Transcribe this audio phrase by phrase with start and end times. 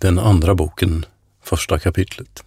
[0.00, 1.04] Den andra boken,
[1.42, 2.44] första kapitlet.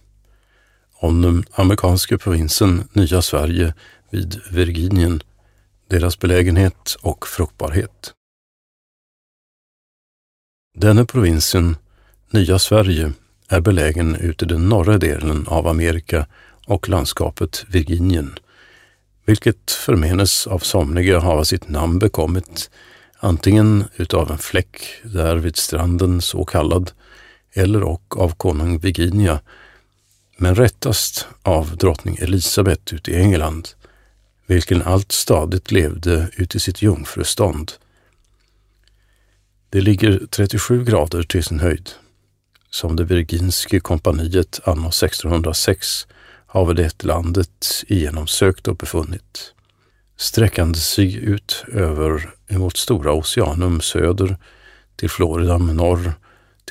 [0.94, 3.74] Om den amerikanska provinsen Nya Sverige
[4.10, 5.22] vid Virginien,
[5.88, 8.12] deras belägenhet och fruktbarhet.
[10.74, 11.76] Denna provinsen,
[12.30, 13.12] Nya Sverige,
[13.48, 16.26] är belägen ute i den norra delen av Amerika
[16.66, 18.38] och landskapet Virginien,
[19.24, 22.70] vilket förmenes av somliga hava sitt namn bekommit
[23.18, 26.92] antingen utav en fläck där vid stranden så kallad
[27.54, 29.40] eller och av konung Virginia,
[30.36, 33.68] men rättast av drottning Elisabet ute i England,
[34.46, 37.72] vilken allt stadigt levde ute i sitt jungfrustånd.
[39.70, 41.90] Det ligger 37 grader till sin höjd,
[42.70, 46.06] som det Virginske kompaniet anno 1606
[46.46, 49.54] har det landet igenomsökt och befunnit,
[50.16, 54.36] sträckande sig ut över emot Stora Oceanum söder
[54.96, 56.14] till Florida norr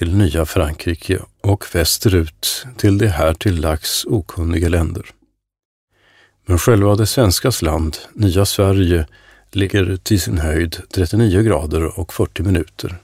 [0.02, 5.06] till nya Frankrike och västerut till de här till lags okunniga länder.
[6.46, 9.08] Men själva det svenskas land, nya Sverige,
[9.52, 12.96] ligger till sin höjd 39 grader och 40 minuter.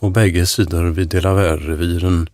[0.00, 2.28] På bägge sidor vid Delaware-reviren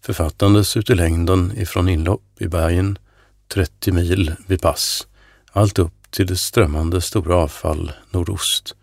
[0.00, 2.98] författandes ut i längden ifrån inlopp i bergen
[3.48, 5.06] 30 mil vid pass,
[5.52, 8.74] allt upp till det strömmande stora avfall nordost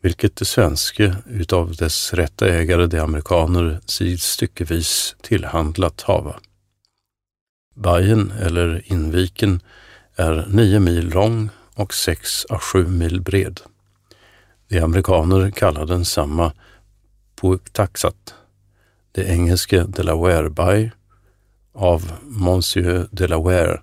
[0.00, 6.36] vilket det svenske utav dess rätta ägare, de amerikaner, sig styckevis tillhandlat hava.
[7.74, 9.60] Bajen, eller Inviken,
[10.16, 13.60] är nio mil lång och sex à sju mil bred.
[14.68, 16.52] De amerikaner kallar den samma
[17.40, 18.34] Puigtaxat,
[19.12, 20.90] det engelska Delaware Bay
[21.74, 23.80] av Monsieur Delaware,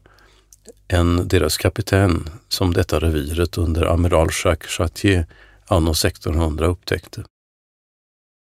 [0.87, 5.25] en deras kapten som detta reviret under amiral Jacques Chartier
[5.65, 7.23] anno 1600 upptäckte.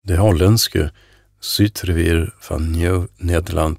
[0.03, 0.91] Det holländske
[1.41, 3.79] Sytrevir van Nieuw Nederland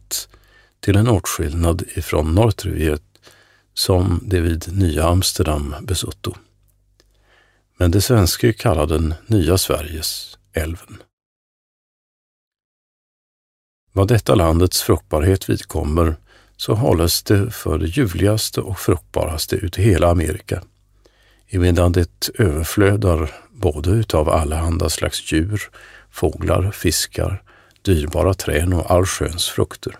[0.79, 3.03] till en åtskillnad ifrån Norrtreviret
[3.73, 6.35] som det vid Nya Amsterdam besutto.
[7.77, 10.97] Men det svenske kallar den Nya Sveriges älven.
[13.91, 16.15] Vad detta landets fruktbarhet vidkommer
[16.57, 20.63] så hålles det för det ljuvligaste och fruktbaraste ut i hela Amerika
[21.49, 25.61] emedan det överflödar både utav allehanda slags djur,
[26.11, 27.43] fåglar, fiskar,
[27.81, 29.95] dyrbara trän och allsköns frukter.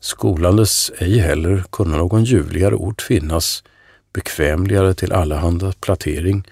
[0.00, 3.64] Skolandes ej heller kunna någon ljuvligare ort finnas,
[4.12, 6.44] bekvämligare till allehanda platering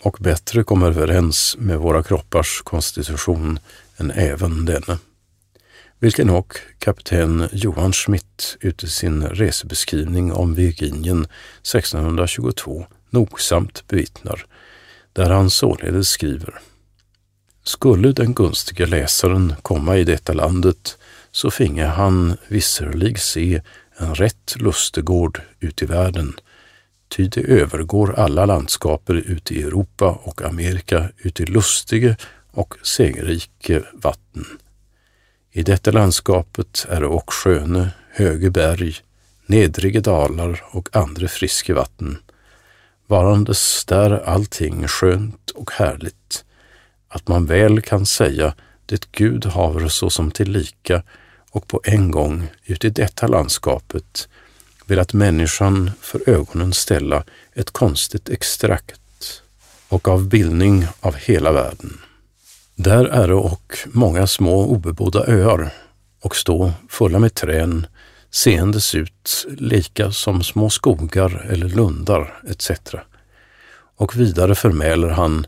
[0.00, 3.58] och bättre komma överens med våra kroppars konstitution
[3.96, 4.98] än även denne.
[5.98, 14.46] Vilken och kapten Johan Schmidt ute sin resebeskrivning om Virginien 1622 nogsamt bevittnar,
[15.12, 16.60] där han således skriver
[17.64, 20.98] Skulle den gunstige läsaren komma i detta landet
[21.30, 23.60] så finge han visserlig se
[23.96, 26.34] en rätt lustegård ut i världen,
[27.08, 32.16] ty det övergår alla landskaper ute i Europa och Amerika uti lustige
[32.50, 34.46] och segerrike vatten.
[35.52, 38.96] I detta landskapet är och sköne, höge berg,
[39.46, 42.18] nedrige dalar och andra friske vatten,
[43.06, 46.44] varandes där allting skönt och härligt,
[47.08, 48.54] att man väl kan säga
[48.86, 51.02] det Gud haver såsom tillika
[51.50, 54.28] och på en gång uti detta landskapet
[54.86, 59.42] velat människan för ögonen ställa ett konstigt extrakt
[59.88, 62.00] och av bildning av hela världen.
[62.74, 65.70] Där är det och många små obebodda öar
[66.20, 67.86] och stå fulla med trän,
[68.34, 72.70] seendes ut lika som små skogar eller lundar etc.
[73.96, 75.46] Och vidare förmäler han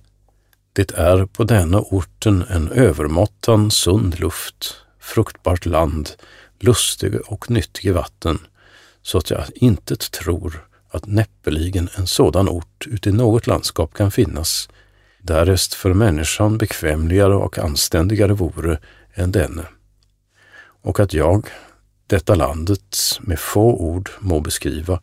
[0.72, 6.10] det är på denna orten en övermåttan sund luft, fruktbart land,
[6.60, 8.38] lustig och nyttig vatten,
[9.02, 14.10] så att jag inte tror att näppeligen en sådan ort ute i något landskap kan
[14.10, 14.68] finnas,
[15.18, 18.78] därest för människan bekvämligare och anständigare vore
[19.14, 19.62] än denne.
[20.82, 21.48] Och att jag,
[22.06, 25.00] detta landet med få ord må beskriva,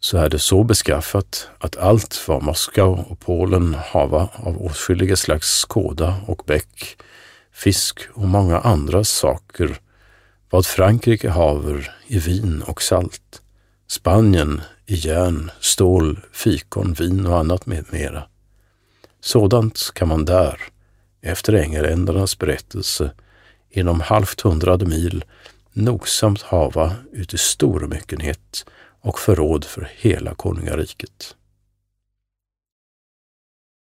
[0.00, 5.64] så är det så beskaffat att allt vad Moskau och Polen hava av åtskilliga slags
[5.64, 6.96] kåda och bäck,
[7.52, 9.80] fisk och många andra saker,
[10.50, 13.42] vad Frankrike haver i vin och salt,
[13.88, 18.22] Spanien i järn, stål, fikon, vin och annat med mera.
[19.20, 20.60] Sådant kan man där,
[21.22, 23.10] efter ängeländarnas berättelse,
[23.70, 25.24] inom halvt hundrade mil
[25.72, 28.64] nogsamt hava uti stor myckenhet
[29.00, 31.36] och förråd för hela konungariket.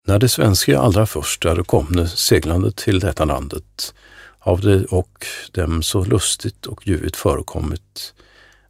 [0.08, 3.94] När de svenska allra först komne seglande till detta landet
[4.40, 8.14] Av det och dem så lustigt och ljuvligt förekommit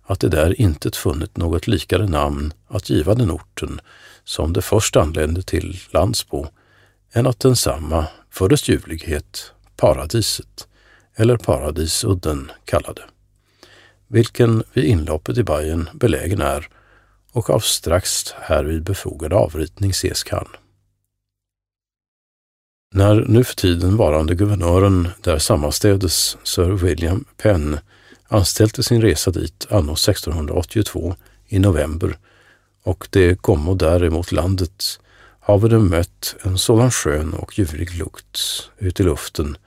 [0.03, 3.81] att det där inte funnit något likare namn att giva den orten
[4.23, 6.47] som det först anlände till Landsbo,
[7.11, 10.67] än att densamma för dess ljuvlighet paradiset,
[11.15, 13.01] eller paradisudden kallade,
[14.07, 16.69] vilken vid inloppet i Bajen belägen är
[17.31, 20.47] och av strax härvid befogad avritning ses kan.
[22.93, 27.79] När nu för tiden varande guvernören där sammanstädes Sir William Penn
[28.27, 31.15] anställde sin resa dit anno 1682
[31.47, 32.17] i november
[32.83, 34.99] och det kommo däremot landet
[35.39, 38.39] har de mött en sådan skön och ljuvlig lukt
[38.77, 39.57] ut i luften,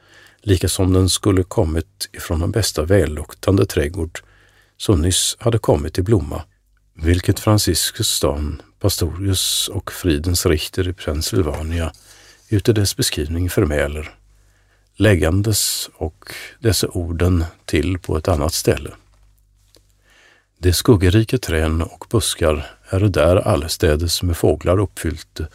[0.49, 4.21] lika som den skulle kommit ifrån den bästa välluktande trädgård
[4.77, 6.43] som nyss hade kommit i blomma,
[6.95, 11.93] vilket Franciscus stan, Pastorius och Fridens Richter i Pennsylvania
[12.49, 14.11] ute dess beskrivning förmäler,
[14.97, 18.91] läggandes och dessa orden till på ett annat ställe.
[20.59, 25.49] De skuggerika trän och buskar är där allestädes med fåglar uppfyllte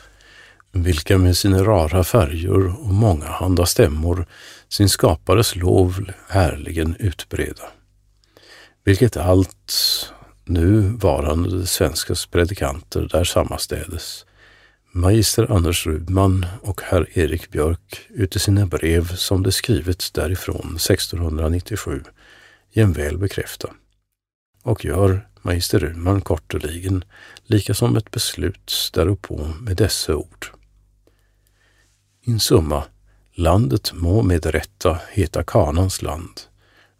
[0.74, 4.26] vilka med sina rara färger och mångahanda stämmor
[4.70, 7.64] sin skapares lov härligen utbreda.
[8.84, 9.74] Vilket allt
[10.46, 14.26] nu varande svenskas predikanter där sammanstädes,
[14.92, 22.04] magister Anders Rudman och herr Erik Björk ute sina brev som de skrivit därifrån 1697
[22.72, 23.70] jämväl bekräfta
[24.64, 27.04] och gör magister Rudman korteligen
[27.46, 30.48] lika som ett beslut däruppå med dessa ord.
[32.26, 32.86] In summa,
[33.36, 36.42] landet må med rätta heta Kanans land,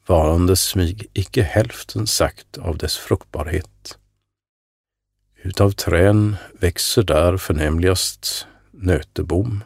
[0.08, 3.98] varande smyg icke hälften sagt av dess fruktbarhet.
[5.44, 9.64] Utav trän växer där förnämligast nötebom,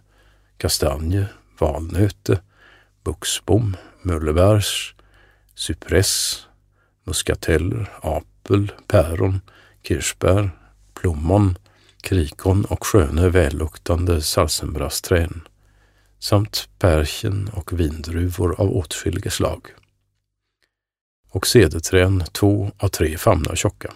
[0.57, 1.25] kastanje,
[1.60, 2.39] valnöte,
[3.03, 4.95] buxbom, mullebärs,
[5.56, 6.45] cypress,
[7.03, 9.42] muskateller, apel, päron,
[9.83, 10.50] kirsbär,
[10.94, 11.57] plommon,
[12.07, 15.48] krikon och sköne välluktande salsenbrassträn
[16.19, 19.68] samt pärchen och vindruvor av åtskilliga slag.
[21.30, 23.94] Och cederträn två av tre famnar tjocka.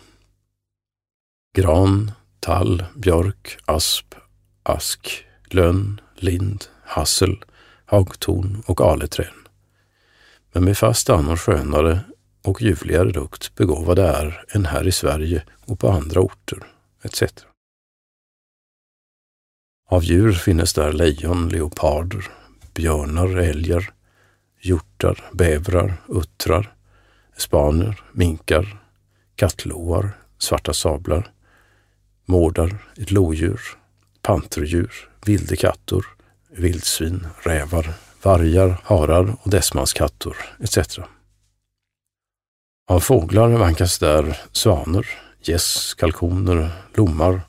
[1.56, 4.16] Gran, tall, björk, asp,
[4.64, 7.44] ask, lönn, lind, hassel,
[7.86, 9.48] hagtorn och aleträn.
[10.54, 12.00] Men med fast annan skönare
[12.42, 16.60] och ljuvligare lukt begåvade är än här i Sverige och på andra orter,
[17.04, 17.24] etc.
[19.92, 22.28] Av djur finnes där lejon, leoparder,
[22.74, 23.94] björnar, älgar,
[24.62, 26.74] hjortar, bävrar, uttrar,
[27.38, 28.78] spaner, minkar,
[29.36, 31.32] kattloar, svarta sablar,
[32.26, 33.62] mårdar, ett lodjur,
[34.22, 36.06] panterdjur, vildekattor,
[36.50, 37.94] vildsvin, rävar,
[38.24, 41.00] vargar, harar och dessmanskattor etc.
[42.88, 45.08] Av fåglar vankas där svaner,
[45.42, 47.42] gäss, kalkoner, lommar,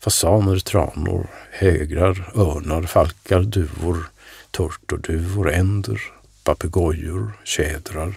[0.00, 4.10] fasaner, tranor, hägrar, örnar, falkar, duvor,
[4.50, 6.00] turturduvor, änder,
[6.44, 8.14] papegojor, tjädrar,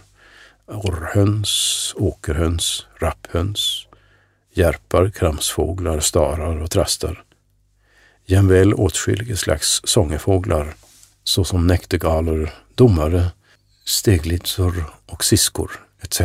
[0.67, 3.87] orrhöns, åkerhöns, rapphöns,
[4.53, 7.23] järpar, kramsfåglar, starar och trastar.
[8.25, 10.73] Jämväl åtskilliga slags sångefåglar
[11.23, 13.31] såsom näktergaler, domare,
[13.85, 16.21] steglitsor och siskor etc.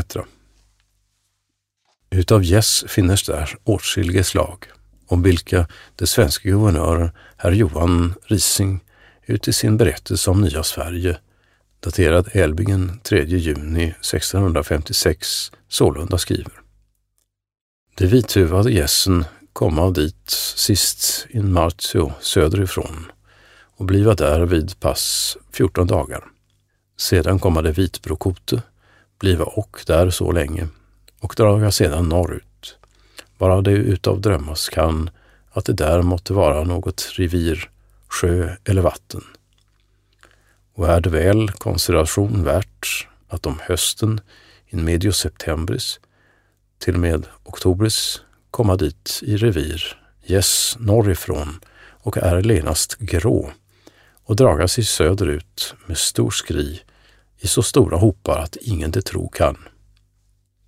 [2.11, 4.65] Utav gäss finnes där åtskilliga slag,
[5.07, 8.81] om vilka det svenska guvernören herr Johan Rising
[9.27, 11.19] ut i sin berättelse om nya Sverige,
[11.81, 16.53] daterad Älbingen 3 juni 1656, sålunda skriver.
[17.95, 23.13] De vithuvade gässen komma dit sist in Martio söderifrån
[23.77, 26.25] och bliva där vid pass 14 dagar.
[26.97, 28.63] Sedan komma de vitbrokote,
[29.19, 30.69] bliva och där så länge
[31.21, 32.45] och draga sedan norrut,
[33.39, 35.11] bara det utav drömmas kan
[35.51, 37.71] att det där måtte vara något revir,
[38.09, 39.25] sjö eller vatten.
[40.75, 44.21] Och är det väl konsideration värt att om hösten,
[44.67, 46.01] in medio septembris,
[46.79, 53.53] till och med oktobris komma dit i revir, gäss norrifrån och är lenast grå
[54.25, 56.81] och draga sig söderut med stor skri
[57.39, 59.57] i så stora hopar att ingen det tro kan.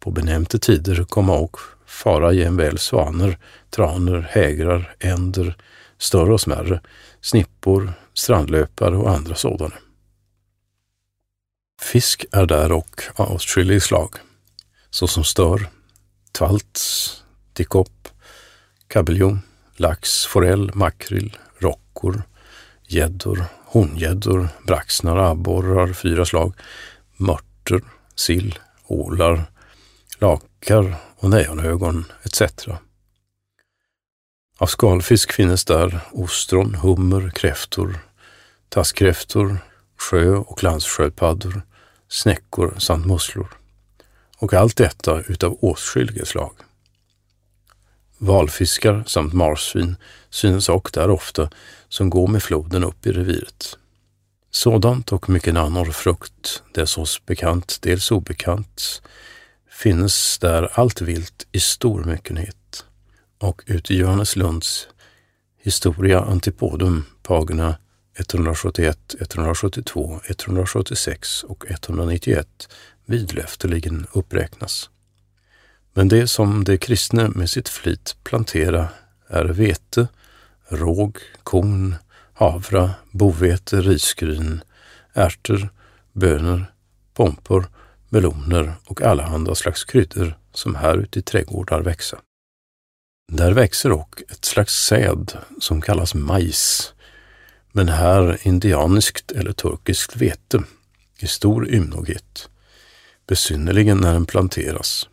[0.01, 3.39] På benämnte tider komma och fara jämväl svaner,
[3.71, 5.57] traner, hägrar, änder,
[5.99, 6.81] större och smärre,
[7.21, 9.75] snippor, strandlöpare och andra sådana.
[11.81, 14.15] Fisk är där och av åtskillig slag,
[14.91, 15.69] såsom stör,
[16.33, 17.15] tvalts,
[17.53, 18.09] dikopp,
[18.89, 19.41] kabeljon,
[19.77, 22.23] lax, forell, makrill, rockor,
[22.87, 26.55] gäddor, hongäddor, braxnar, abborrar, fyra slag,
[27.17, 27.81] mörter,
[28.15, 29.45] sill, ålar,
[30.21, 32.43] lakar och nejonögon etc.
[34.59, 37.99] Av skalfisk finns där ostron, hummer, kräftor,
[38.69, 39.59] tasskräftor,
[39.97, 41.63] sjö och landssköldpaddor,
[42.09, 43.59] snäckor samt musslor.
[44.39, 46.53] Och allt detta utav åtskilliga slag.
[48.19, 49.97] Valfiskar samt marsvin
[50.31, 51.51] synes och där ofta
[51.89, 53.79] som går med floden upp i reviret.
[54.51, 59.03] Sådant och mycket annor frukt, dess oss bekant, dels obekant,
[59.79, 62.85] finnes där allt vilt i stor myckenhet.
[63.39, 64.89] Och uti Johannes Lunds
[65.63, 67.77] Historia Antipodum, pagina
[68.15, 72.69] 171, 172, 176 och 191
[73.07, 74.91] vidlöfteligen uppräknas.
[75.93, 78.89] Men det som de kristne med sitt flit plantera
[79.29, 80.09] är vete,
[80.69, 81.95] råg, korn,
[82.33, 84.61] havra, bovete, risgryn,
[85.15, 85.69] ärtor,
[86.13, 86.67] bönor,
[87.15, 87.69] pompor,
[88.09, 92.19] meloner och allehanda slags kryddor som här ute i trädgårdar växa.
[93.33, 96.95] Där växer och ett slags säd som kallas majs,
[97.73, 100.63] men här indianiskt eller turkiskt vete
[101.19, 102.49] i stor ymnighet,
[103.27, 105.09] besynnerligen när den planteras,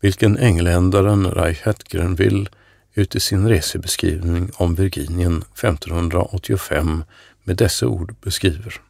[0.00, 2.46] vilken engländaren Reichardt Grenville
[2.94, 7.04] uti i sin resebeskrivning om Virginien 1585
[7.44, 8.80] med dessa ord beskriver.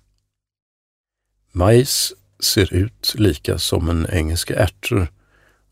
[1.52, 5.08] Majs ser ut lika som en engelska ärtor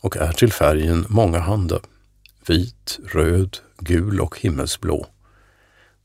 [0.00, 1.80] och är till färgen mångahanda,
[2.47, 5.06] vit, röd, gul och himmelsblå.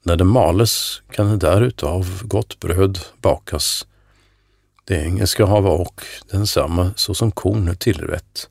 [0.04, 3.88] När den males kan det därutav gott bröd bakas.
[4.86, 8.50] Det engelska hava och densamma såsom korn tillrätt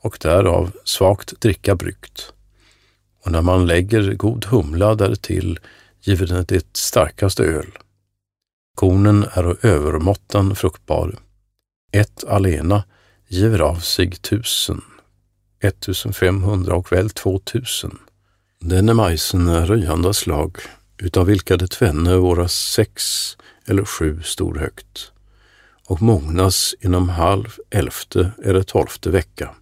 [0.00, 2.34] och därav svagt dricka bryggt
[3.24, 5.58] och när man lägger god humla därtill
[6.00, 7.78] giver den det starkaste öl.
[8.74, 11.18] Kornen är övermåttan fruktbar.
[11.92, 12.84] Ett alena
[13.28, 14.82] giver av sig tusen,
[15.60, 17.98] 1500 och väl 2000.
[18.60, 20.58] Denne majsen är röjande slag,
[20.98, 23.02] utav vilka det tvenne våra sex
[23.66, 25.12] eller sju stor högt
[25.86, 29.54] och mognas inom halv, elfte eller tolfte vecka.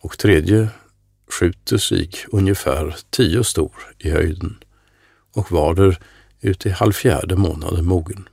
[0.00, 0.68] Och tredje
[1.30, 4.56] skjuter sig ungefär tio stor i höjden
[5.32, 5.98] och varder
[6.40, 8.28] ut i halvfjärde månaden mogen.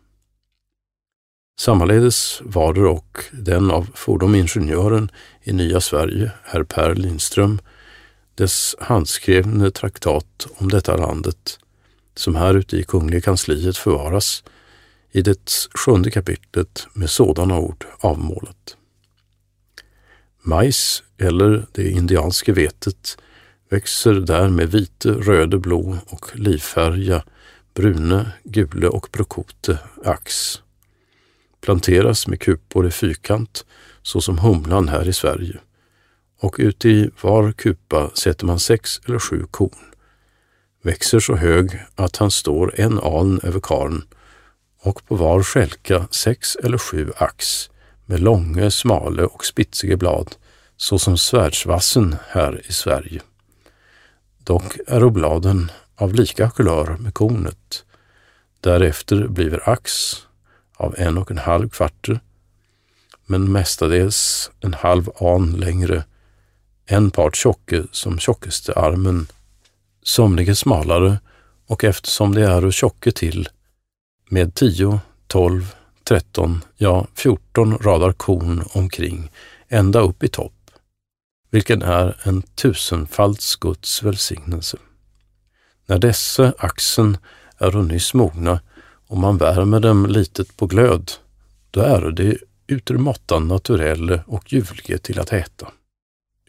[1.60, 5.12] Sammaledes varder och den av fordomingenjören
[5.44, 7.60] i Nya Sverige, herr Per Lindström,
[8.36, 11.60] dess handskrivne traktat om detta landet,
[12.16, 14.44] som här ute i Kungliga kansliet förvaras,
[15.12, 18.78] i det sjunde kapitlet med sådana ord avmålat.
[20.42, 23.18] Majs eller det indianska vetet
[23.70, 27.24] växer där med vite, röde, blå och livfärgade
[27.78, 30.56] brune, gule och brokote ax.
[31.62, 33.66] Planteras med kupor i fyrkant
[34.02, 35.60] såsom humlan här i Sverige
[36.40, 39.94] och ute i var kupa sätter man sex eller sju korn.
[40.84, 44.04] Växer så hög att han står en aln över karn
[44.82, 47.70] och på var skälka sex eller sju ax
[48.06, 50.36] med långa, smale och spitsiga blad,
[50.78, 53.22] såsom svärdsvassen här i Sverige.
[54.44, 57.86] Dock är bladen av lika kulör med kornet.
[58.62, 60.16] Därefter bliver ax
[60.74, 62.20] av en och en halv kvarter,
[63.26, 66.04] men mestadels en halv an längre,
[66.86, 69.28] en part tjocke som tjockaste armen,
[70.04, 71.20] somliga smalare
[71.68, 73.50] och eftersom det är tjocke till
[74.30, 79.32] med tio, tolv 13, ja 14 radar korn omkring
[79.68, 80.72] ända upp i topp,
[81.50, 84.78] vilken är en tusenfalds Guds välsignelse.
[85.88, 87.18] När dessa axen
[87.58, 88.60] är nyss mogna
[89.08, 91.12] och man värmer dem litet på glöd,
[91.72, 95.68] då är det utermåttan naturelle och ljuvlige till att äta.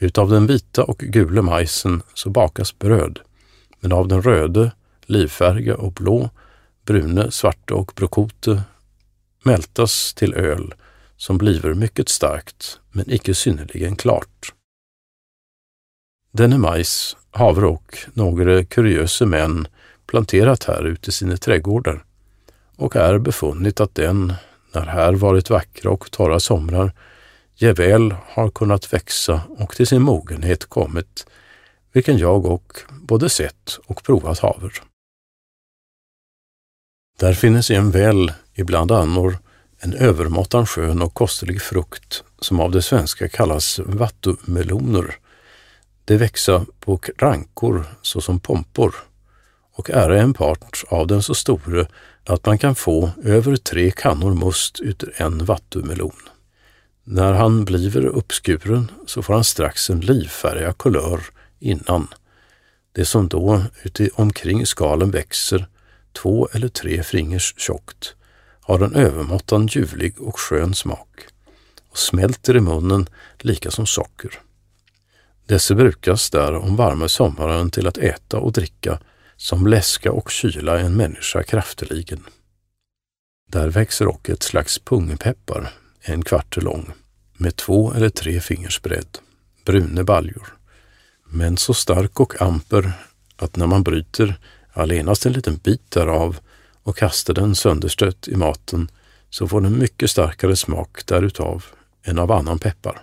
[0.01, 3.21] Utav den vita och gula majsen så bakas bröd,
[3.81, 4.73] men av den röde,
[5.07, 6.31] livfärga och blå,
[6.87, 8.63] brune, svarte och brokote
[9.43, 10.75] mältas till öl
[11.17, 14.55] som bliver mycket starkt men icke synnerligen klart.
[16.33, 19.67] Denne majs havre och några kuriösa män
[20.07, 22.05] planterat här ute i sina trädgårdar
[22.77, 24.33] och är befunnit att den,
[24.73, 26.93] när här varit vackra och torra somrar,
[27.55, 31.27] jäväl har kunnat växa och till sin mogenhet kommit,
[31.93, 34.73] vilken jag och både sett och provat haver.
[37.19, 39.39] Där finnes en väl ibland annor
[39.81, 45.19] en övermåttan skön och kostlig frukt som av det svenska kallas vattumeloner.
[46.09, 48.95] De växa på rankor såsom pompor
[49.73, 51.87] och ära en part av den så store
[52.25, 56.29] att man kan få över tre kannor must ut en vattumelon.
[57.05, 61.21] När han bliver uppskuren så får han strax en livfärgad kulör
[61.59, 62.09] innan.
[62.93, 65.67] Det som då uti omkring skalen växer,
[66.13, 68.15] två eller tre fingers tjockt,
[68.61, 71.27] har en övermåttan ljuvlig och skön smak
[71.91, 74.48] och smälter i munnen lika som socker.
[75.49, 78.99] Dessa brukas där om varma sommaren till att äta och dricka
[79.37, 82.25] som läska och kyla en människa krafteligen.
[83.51, 86.93] Där växer också ett slags pungpeppar, en kvart lång,
[87.37, 89.19] med två eller tre fingers bredd,
[89.65, 90.57] brune baljor,
[91.25, 92.93] men så stark och amper
[93.37, 94.35] att när man bryter
[94.73, 96.39] allenast en liten bit därav
[96.83, 98.91] och kastar den sönderstött i maten
[99.31, 101.65] så får den mycket starkare smak därutav
[102.03, 103.03] än av annan peppar.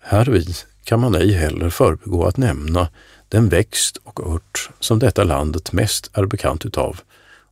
[0.00, 2.88] Härvid kan man ej heller förbigå att nämna
[3.28, 7.00] den växt och ört som detta landet mest är bekant utav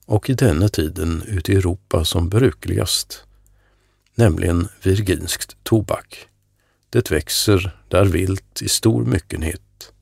[0.07, 3.25] och i denna tiden ute i Europa som brukligast,
[4.15, 6.29] nämligen virginskt tobak.
[6.91, 9.93] Det växer där vilt i stor myckenhet,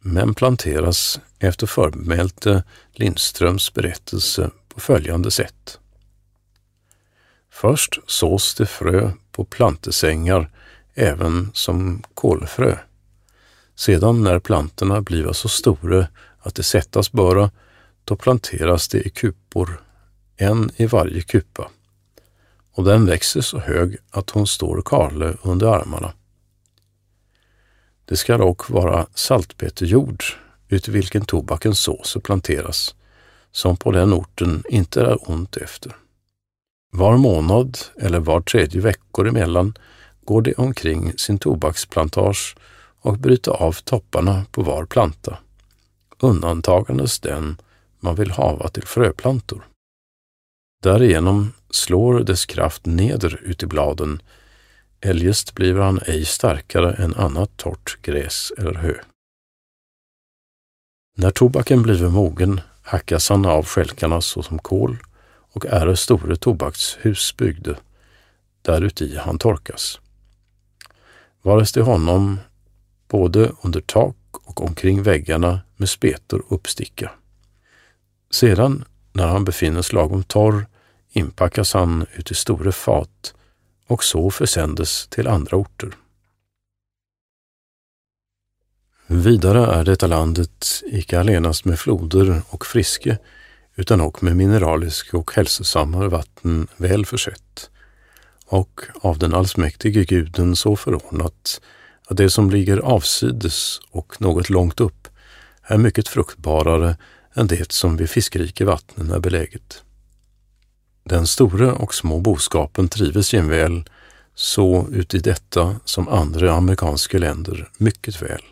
[0.00, 5.78] men planteras efter förbemälte Lindströms berättelse på följande sätt.
[7.50, 10.50] Först sås det frö på plantesängar
[10.94, 12.76] även som kolfrö.
[13.74, 16.06] Sedan när plantorna bliva så stora
[16.38, 17.50] att de sättas böra,
[18.04, 19.82] då planteras de i kupor,
[20.36, 21.70] en i varje kupa.
[22.72, 26.12] Och den växer så hög att hon står karle under armarna.
[28.04, 30.24] Det ska dock vara saltpeterjord
[30.68, 32.94] uti vilken tobakens sås planteras,
[33.52, 35.96] som på den orten inte är ont efter.
[36.92, 39.74] Var månad eller var tredje veckor emellan
[40.24, 42.56] går de omkring sin tobaksplantage
[43.00, 45.38] och bryter av topparna på var planta,
[46.18, 47.56] undantagandes den
[48.00, 49.66] man vill hava till fröplantor.
[50.82, 54.22] Därigenom slår dess kraft neder ut i bladen,
[55.00, 58.94] eljest blir han ej starkare än annat torrt gräs eller hö.
[61.16, 64.98] När tobaken bliver mogen hackas han av skälkarna såsom kol
[65.54, 67.76] och är store tobakshus byggde,
[68.62, 70.00] däruti han torkas.
[71.44, 72.38] Vares det honom
[73.08, 77.10] både under tak och omkring väggarna med spetor uppsticka.
[78.30, 80.66] Sedan, när han befinnes lagom torr,
[81.10, 83.34] inpackas han ut i stora fat
[83.86, 85.94] och så försändes till andra orter.
[89.06, 93.18] Vidare är detta landet icke allenast med floder och friske,
[93.74, 97.70] utan också med mineraliska och hälsosammare vatten väl försett
[98.54, 101.60] och av den allsmäktige guden så förordnat
[102.08, 105.08] att det som ligger avsides och något långt upp
[105.62, 106.96] är mycket fruktbarare
[107.34, 109.82] än det som vid fiskrike vattnen är beläget.
[111.04, 113.84] Den store och små boskapen trives jämväl
[114.34, 118.44] så uti detta som andra amerikanska länder mycket väl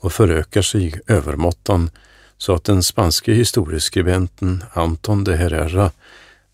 [0.00, 1.90] och förökar sig övermåttan
[2.38, 5.90] så att den spanske historieskribenten Anton de Herrera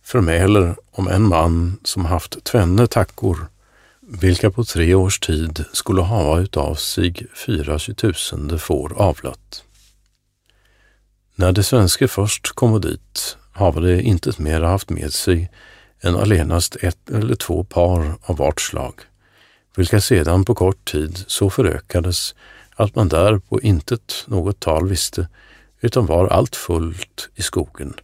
[0.06, 3.46] förmäler om en man som haft tvenne tackor,
[4.00, 7.14] vilka på tre års tid skulle hava utav sig
[7.46, 9.64] fyra tjugotusende får avlat.
[11.34, 15.50] När de svenske först kom dit hava de intet mer haft med sig
[16.00, 18.94] än allenast ett eller två par av vart slag,
[19.76, 22.34] vilka sedan på kort tid så förökades
[22.76, 25.28] att man där på intet något tal visste,
[25.80, 27.94] utan var allt fullt i skogen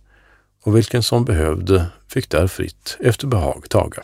[0.63, 4.03] och vilken som behövde fick där fritt efter behag taga.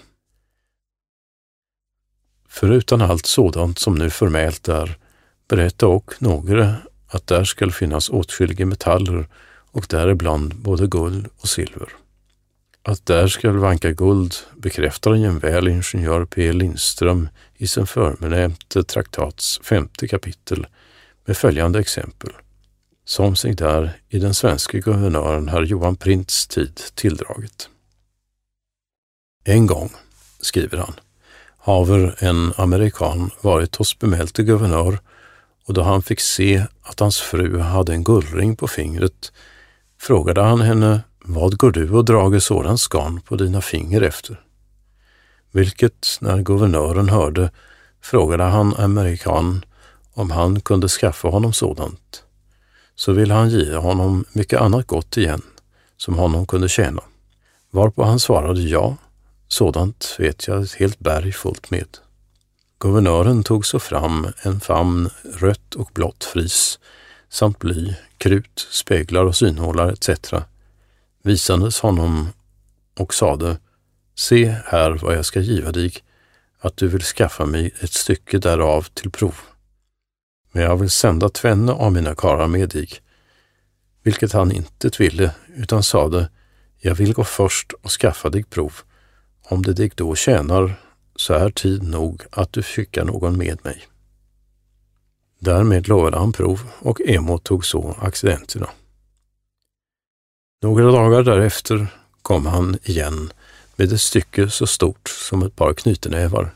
[2.49, 4.99] Förutan allt sådant som nu förmält är,
[5.49, 6.75] berätta och några
[7.09, 9.29] att där skall finnas åtskilliga metaller
[9.71, 11.88] och däribland både guld och silver.
[12.83, 16.53] Att där skall vanka guld bekräftar jämväl ingenjör P.
[16.53, 20.66] Lindström i sin förbenämnte traktats femte kapitel
[21.25, 22.31] med följande exempel
[23.09, 27.68] som sig där i den svenska guvernören herr Johan Prints tid tilldragit.
[29.44, 29.90] En gång,
[30.40, 30.94] skriver han,
[31.59, 34.99] haver en amerikan varit hos bemälte guvernör
[35.66, 39.33] och då han fick se att hans fru hade en guldring på fingret
[39.99, 44.40] frågade han henne vad går du och drager sådan skan på dina finger efter?
[45.53, 47.51] Vilket, när guvernören hörde,
[48.03, 49.64] frågade han amerikanen
[50.12, 52.25] om han kunde skaffa honom sådant
[52.99, 55.43] så ville han ge honom mycket annat gott igen,
[55.97, 57.03] som honom kunde tjäna.
[57.71, 58.97] Varpå han svarade ja,
[59.49, 61.87] sådant vet jag ett helt berg fullt med.
[62.79, 66.79] Guvernören tog så fram en famn rött och blått fris,
[67.29, 70.11] samt bly, krut, speglar och synhålar etc.
[71.23, 72.29] visandes honom
[72.97, 73.59] och sade
[74.15, 75.93] Se här vad jag ska giva dig,
[76.61, 79.35] att du vill skaffa mig ett stycke därav till prov.
[80.59, 82.88] Men jag vill sända tvenne av mina karlar med dig,
[84.03, 86.31] vilket han inte ville, utan sade,
[86.79, 88.73] jag vill gå först och skaffa dig prov.
[89.42, 90.75] Om det dig då tjänar,
[91.16, 93.87] så är tid nog att du skickar någon med mig.
[95.38, 98.68] Därmed lovade han prov och emottog så accidenterna.
[100.62, 101.87] Några dagar därefter
[102.23, 103.33] kom han igen
[103.77, 106.55] med ett stycke så stort som ett par knytnävar,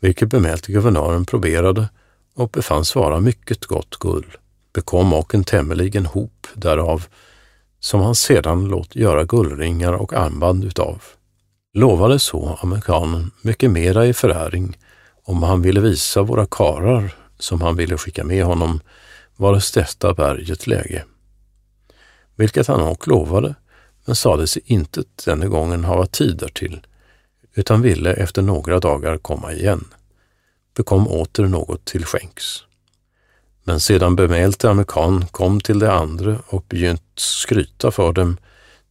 [0.00, 1.88] vilket bemälte guvernören proberade
[2.36, 4.30] och befanns vara mycket gott guld,
[4.72, 7.06] bekom och en tämligen hop därav,
[7.80, 11.02] som han sedan låt göra guldringar och armband utav.
[11.74, 14.78] Lovade så amerikanen mycket mera i föräring
[15.24, 18.80] om han ville visa våra karar som han ville skicka med honom
[19.36, 21.04] var detta berget läge.
[22.36, 23.54] Vilket han och lovade,
[24.04, 26.86] men sade sig inte denna gången hava tid därtill,
[27.54, 29.84] utan ville efter några dagar komma igen.
[30.76, 32.64] Bekom åter något till skänks.
[33.64, 38.36] Men sedan bemälte amerikan kom till de andra och begynt skryta för dem,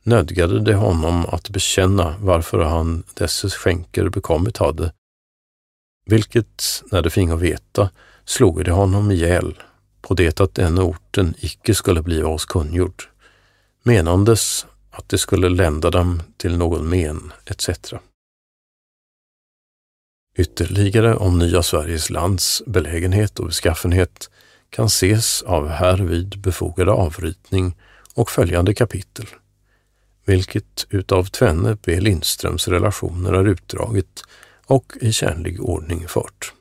[0.03, 4.91] nödgade de honom att bekänna varför han dessa skänker bekommit hade,
[6.05, 7.89] vilket, när de fingo veta,
[8.25, 9.55] sloge de honom ihjäl
[10.01, 13.03] på det att denna orten icke skulle bliva oss kungjord,
[13.83, 17.69] menandes att det skulle lända dem till någon men etc.
[20.37, 24.29] Ytterligare om Nya Sveriges lands belägenhet och beskaffenhet
[24.69, 27.75] kan ses av härvid befogade avritning
[28.13, 29.25] och följande kapitel,
[30.25, 31.99] vilket utav tvenne B.
[31.99, 34.23] Lindströms relationer är utdraget
[34.65, 36.55] och i kärnlig ordning fört.